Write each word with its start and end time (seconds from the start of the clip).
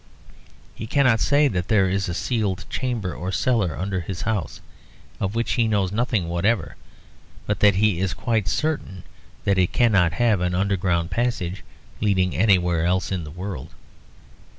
He 0.73 0.87
cannot 0.87 1.19
say 1.19 1.47
there 1.47 1.87
is 1.87 2.09
a 2.09 2.15
sealed 2.15 2.65
chamber 2.71 3.13
or 3.13 3.31
cellar 3.31 3.77
under 3.77 4.01
his 4.01 4.23
house, 4.23 4.59
of 5.19 5.35
which 5.35 5.51
he 5.51 5.67
knows 5.67 5.91
nothing 5.91 6.27
whatever; 6.27 6.75
but 7.45 7.59
that 7.59 7.75
he 7.75 7.99
is 7.99 8.15
quite 8.15 8.47
certain 8.47 9.03
that 9.43 9.59
it 9.59 9.73
cannot 9.73 10.13
have 10.13 10.41
an 10.41 10.55
underground 10.55 11.11
passage 11.11 11.63
leading 11.99 12.35
anywhere 12.35 12.83
else 12.83 13.11
in 13.11 13.23
the 13.25 13.29
world. 13.29 13.69